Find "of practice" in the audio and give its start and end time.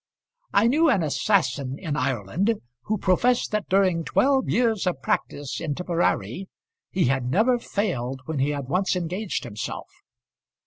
4.87-5.61